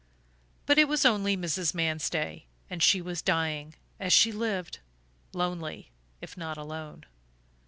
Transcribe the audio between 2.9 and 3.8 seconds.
was dying,